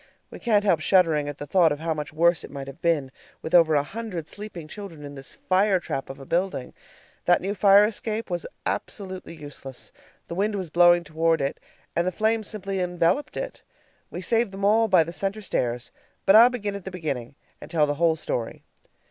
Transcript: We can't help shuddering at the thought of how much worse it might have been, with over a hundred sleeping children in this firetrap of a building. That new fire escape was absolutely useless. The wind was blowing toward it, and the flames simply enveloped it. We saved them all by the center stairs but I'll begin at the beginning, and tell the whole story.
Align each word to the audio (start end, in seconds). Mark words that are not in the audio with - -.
We 0.31 0.39
can't 0.39 0.63
help 0.63 0.79
shuddering 0.79 1.29
at 1.29 1.37
the 1.37 1.45
thought 1.45 1.71
of 1.71 1.77
how 1.79 1.93
much 1.93 2.11
worse 2.11 2.43
it 2.43 2.49
might 2.49 2.65
have 2.65 2.81
been, 2.81 3.11
with 3.43 3.53
over 3.53 3.75
a 3.75 3.83
hundred 3.83 4.27
sleeping 4.27 4.67
children 4.67 5.03
in 5.03 5.13
this 5.13 5.31
firetrap 5.47 6.09
of 6.09 6.19
a 6.19 6.25
building. 6.25 6.73
That 7.25 7.39
new 7.39 7.53
fire 7.53 7.85
escape 7.85 8.27
was 8.31 8.47
absolutely 8.65 9.35
useless. 9.35 9.91
The 10.27 10.33
wind 10.33 10.55
was 10.55 10.71
blowing 10.71 11.03
toward 11.03 11.39
it, 11.39 11.59
and 11.95 12.07
the 12.07 12.11
flames 12.11 12.47
simply 12.47 12.79
enveloped 12.79 13.37
it. 13.37 13.61
We 14.09 14.21
saved 14.23 14.49
them 14.51 14.65
all 14.65 14.87
by 14.87 15.03
the 15.03 15.13
center 15.13 15.39
stairs 15.43 15.91
but 16.25 16.35
I'll 16.35 16.49
begin 16.49 16.73
at 16.73 16.83
the 16.83 16.89
beginning, 16.89 17.35
and 17.61 17.69
tell 17.69 17.85
the 17.85 17.93
whole 18.01 18.15
story. 18.15 18.63